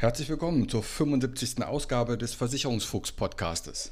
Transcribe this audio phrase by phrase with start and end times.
[0.00, 1.64] Herzlich willkommen zur 75.
[1.64, 3.90] Ausgabe des Versicherungsfuchs-Podcastes.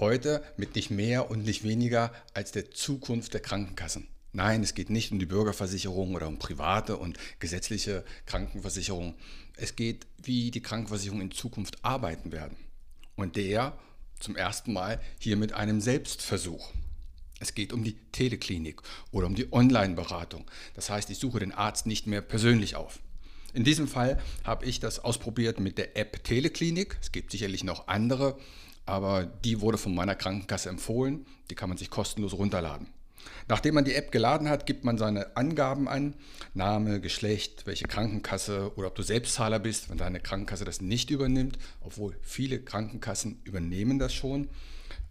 [0.00, 4.08] Heute mit nicht mehr und nicht weniger als der Zukunft der Krankenkassen.
[4.32, 9.16] Nein, es geht nicht um die Bürgerversicherung oder um private und gesetzliche Krankenversicherung.
[9.58, 12.56] Es geht, wie die Krankenversicherungen in Zukunft arbeiten werden.
[13.14, 13.76] Und der
[14.20, 16.70] zum ersten Mal hier mit einem Selbstversuch.
[17.38, 20.50] Es geht um die Teleklinik oder um die Online-Beratung.
[20.72, 22.98] Das heißt, ich suche den Arzt nicht mehr persönlich auf.
[23.54, 26.98] In diesem Fall habe ich das ausprobiert mit der App Teleklinik.
[27.00, 28.36] Es gibt sicherlich noch andere,
[28.84, 31.24] aber die wurde von meiner Krankenkasse empfohlen.
[31.50, 32.88] Die kann man sich kostenlos runterladen.
[33.46, 36.14] Nachdem man die App geladen hat, gibt man seine Angaben an,
[36.52, 41.56] Name, Geschlecht, welche Krankenkasse oder ob du Selbstzahler bist, wenn deine Krankenkasse das nicht übernimmt,
[41.80, 44.48] obwohl viele Krankenkassen übernehmen das schon,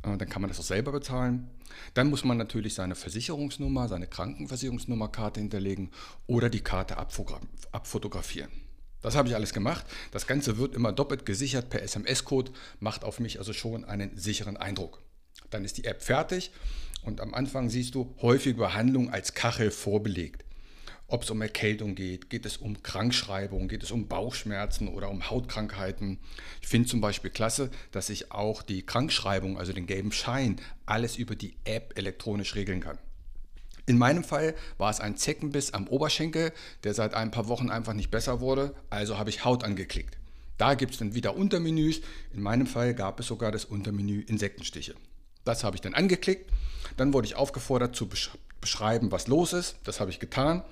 [0.04, 1.50] dann kann man das auch selber bezahlen.
[1.94, 5.92] Dann muss man natürlich seine Versicherungsnummer, seine Krankenversicherungsnummerkarte hinterlegen
[6.28, 8.52] oder die Karte abfotografieren.
[9.02, 9.86] Das habe ich alles gemacht.
[10.12, 14.58] Das Ganze wird immer doppelt gesichert per SMS-Code, macht auf mich also schon einen sicheren
[14.58, 15.02] Eindruck.
[15.50, 16.52] Dann ist die App fertig
[17.04, 20.46] und am Anfang siehst du häufige Behandlung als Kachel vorbelegt
[21.14, 25.30] ob es um Erkältung geht, geht es um Krankschreibung, geht es um Bauchschmerzen oder um
[25.30, 26.18] Hautkrankheiten.
[26.60, 31.18] Ich finde zum Beispiel klasse, dass ich auch die Krankschreibung, also den gelben Schein, alles
[31.18, 32.98] über die App elektronisch regeln kann.
[33.86, 36.52] In meinem Fall war es ein Zeckenbiss am Oberschenkel,
[36.84, 40.18] der seit ein paar Wochen einfach nicht besser wurde, also habe ich Haut angeklickt.
[40.58, 42.02] Da gibt es dann wieder Untermenüs.
[42.34, 44.96] In meinem Fall gab es sogar das Untermenü Insektenstiche.
[45.46, 46.52] Das habe ich dann angeklickt.
[46.98, 48.08] Dann wurde ich aufgefordert zu
[48.62, 49.78] beschreiben, was los ist.
[49.84, 50.64] Das habe ich getan.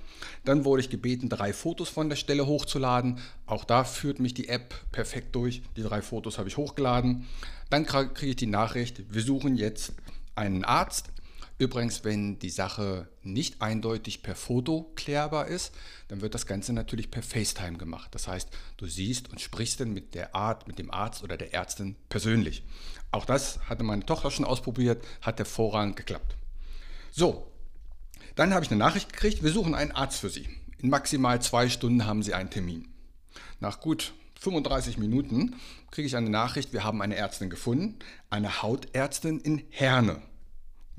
[0.46, 3.20] Dann wurde ich gebeten, drei Fotos von der Stelle hochzuladen.
[3.46, 5.62] Auch da führt mich die App perfekt durch.
[5.76, 7.28] Die drei Fotos habe ich hochgeladen.
[7.70, 9.94] Dann kriege ich die Nachricht, wir suchen jetzt
[10.36, 11.10] einen Arzt.
[11.58, 15.72] Übrigens, wenn die Sache nicht eindeutig per Foto klärbar ist,
[16.08, 18.16] dann wird das Ganze natürlich per FaceTime gemacht.
[18.16, 21.54] Das heißt, du siehst und sprichst dann mit der Art, mit dem Arzt oder der
[21.54, 22.64] Ärztin persönlich.
[23.12, 26.36] Auch das hatte meine Tochter schon ausprobiert, hat hervorragend geklappt.
[27.12, 27.52] So,
[28.36, 30.48] dann habe ich eine Nachricht gekriegt, wir suchen einen Arzt für Sie.
[30.80, 32.88] In maximal zwei Stunden haben Sie einen Termin.
[33.60, 35.56] Nach gut 35 Minuten
[35.92, 38.00] kriege ich eine Nachricht, wir haben eine Ärztin gefunden,
[38.32, 40.24] eine Hautärztin in Herne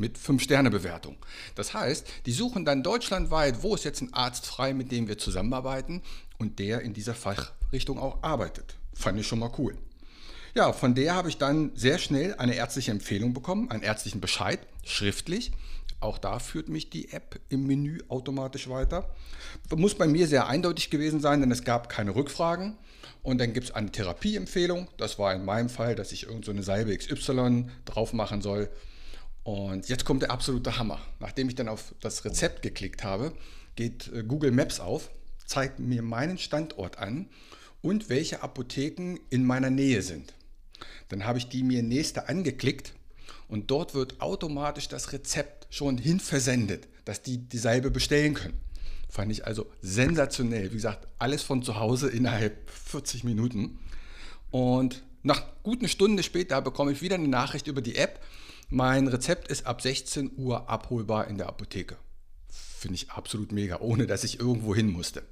[0.02, 1.16] mit 5-Sterne-Bewertung.
[1.54, 5.16] Das heißt, die suchen dann deutschlandweit, wo ist jetzt ein Arzt frei, mit dem wir
[5.16, 6.02] zusammenarbeiten
[6.38, 8.74] und der in dieser Fachrichtung auch arbeitet.
[8.92, 9.78] Fand ich schon mal cool.
[10.54, 14.58] Ja, von der habe ich dann sehr schnell eine ärztliche Empfehlung bekommen, einen ärztlichen Bescheid,
[14.84, 15.52] schriftlich.
[16.00, 19.08] Auch da führt mich die App im Menü automatisch weiter.
[19.74, 22.76] Muss bei mir sehr eindeutig gewesen sein, denn es gab keine Rückfragen.
[23.22, 24.88] Und dann gibt es eine Therapieempfehlung.
[24.96, 28.68] Das war in meinem Fall, dass ich irgendeine so Salbe XY drauf machen soll.
[29.44, 31.00] Und jetzt kommt der absolute Hammer.
[31.18, 33.32] Nachdem ich dann auf das Rezept geklickt habe,
[33.74, 35.10] geht äh, Google Maps auf,
[35.46, 37.28] zeigt mir meinen Standort an
[37.80, 40.34] und welche Apotheken in meiner Nähe sind.
[41.08, 42.94] Dann habe ich die mir nächste angeklickt
[43.48, 48.60] und dort wird automatisch das Rezept schon hin versendet, dass die die Salbe bestellen können.
[49.08, 50.70] Fand ich also sensationell.
[50.70, 53.78] Wie gesagt, alles von zu Hause innerhalb 40 Minuten.
[54.50, 58.20] Und nach gut einer Stunde später bekomme ich wieder eine Nachricht über die App.
[58.74, 61.98] Mein Rezept ist ab 16 Uhr abholbar in der Apotheke.
[62.48, 65.22] Finde ich absolut mega, ohne dass ich irgendwo hin musste.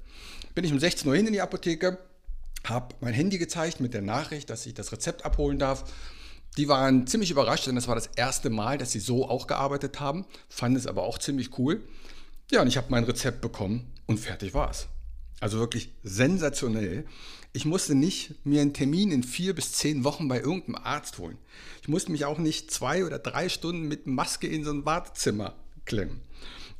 [0.53, 1.97] Bin ich um 16 Uhr hin in die Apotheke,
[2.67, 5.91] habe mein Handy gezeigt mit der Nachricht, dass ich das Rezept abholen darf.
[6.55, 9.99] Die waren ziemlich überrascht, denn das war das erste Mal, dass sie so auch gearbeitet
[9.99, 11.81] haben, fanden es aber auch ziemlich cool.
[12.51, 14.85] Ja, und ich habe mein Rezept bekommen und fertig war es.
[15.41, 17.05] Also wirklich sensationell.
[17.51, 21.37] Ich musste nicht mir einen Termin in vier bis zehn Wochen bei irgendeinem Arzt holen.
[21.81, 25.55] Ich musste mich auch nicht zwei oder drei Stunden mit Maske in so ein Wartezimmer
[25.83, 26.21] klemmen.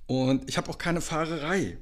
[0.08, 1.78] Und ich habe auch keine Fahrerei.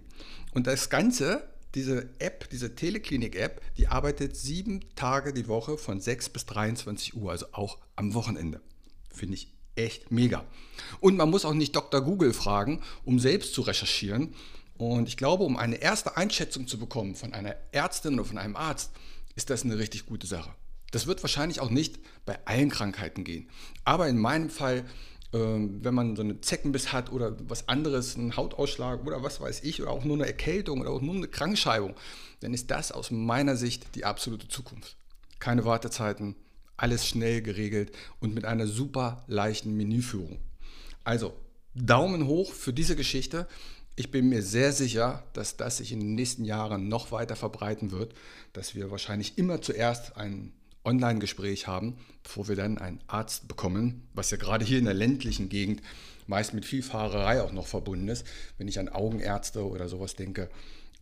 [0.53, 1.43] Und das Ganze
[1.75, 7.31] diese App, diese Teleklinik-App, die arbeitet sieben Tage die Woche von 6 bis 23 Uhr,
[7.31, 8.61] also auch am Wochenende.
[9.13, 10.45] Finde ich echt mega.
[10.99, 12.01] Und man muss auch nicht Dr.
[12.01, 14.33] Google fragen, um selbst zu recherchieren.
[14.79, 18.55] Und ich glaube, um eine erste Einschätzung zu bekommen von einer Ärztin oder von einem
[18.55, 18.91] Arzt,
[19.35, 20.51] ist das eine richtig gute Sache.
[20.91, 23.49] Das wird wahrscheinlich auch nicht bei allen Krankheiten gehen.
[23.83, 24.85] Aber in meinem Fall,
[25.33, 29.63] ähm, wenn man so eine Zeckenbiss hat oder was anderes, einen Hautausschlag oder was weiß
[29.63, 31.93] ich, oder auch nur eine Erkältung oder auch nur eine Krankschreibung,
[32.39, 34.95] dann ist das aus meiner Sicht die absolute Zukunft.
[35.39, 36.37] Keine Wartezeiten,
[36.77, 37.91] alles schnell geregelt
[38.21, 40.39] und mit einer super leichten Menüführung.
[41.03, 41.33] Also,
[41.75, 43.45] Daumen hoch für diese Geschichte.
[43.99, 47.91] Ich bin mir sehr sicher, dass das sich in den nächsten Jahren noch weiter verbreiten
[47.91, 48.13] wird,
[48.53, 50.53] dass wir wahrscheinlich immer zuerst ein
[50.85, 55.49] Online-Gespräch haben, bevor wir dann einen Arzt bekommen, was ja gerade hier in der ländlichen
[55.49, 55.81] Gegend
[56.27, 58.25] meist mit viel Fahrerei auch noch verbunden ist.
[58.57, 60.49] Wenn ich an Augenärzte oder sowas denke,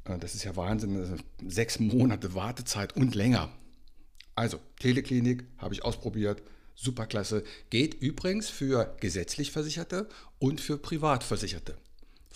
[0.06, 3.52] äh, das ist ja Wahnsinn, sechs Monate Wartezeit und länger.
[4.34, 6.42] Also, Teleklinik habe ich ausprobiert,
[6.74, 7.44] superklasse.
[7.70, 10.10] Geht übrigens für gesetzlich Versicherte
[10.40, 11.78] und für Privatversicherte.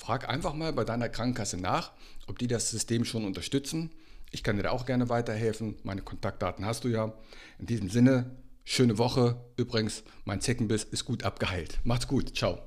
[0.01, 1.91] Frag einfach mal bei deiner Krankenkasse nach,
[2.25, 3.91] ob die das System schon unterstützen.
[4.31, 5.75] Ich kann dir da auch gerne weiterhelfen.
[5.83, 7.13] Meine Kontaktdaten hast du ja.
[7.59, 8.31] In diesem Sinne,
[8.63, 9.35] schöne Woche.
[9.57, 11.77] Übrigens, mein Zeckenbiss ist gut abgeheilt.
[11.83, 12.35] Macht's gut.
[12.35, 12.57] Ciao.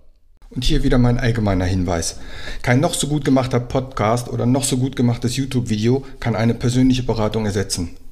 [0.51, 2.21] Und hier wieder mein allgemeiner Hinweis.
[2.63, 7.03] Kein noch so gut gemachter Podcast oder noch so gut gemachtes YouTube-Video kann eine persönliche
[7.03, 7.97] Beratung ersetzen.